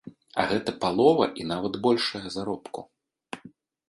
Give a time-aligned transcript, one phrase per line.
[0.43, 2.87] А гэта палова і нават большая заробку.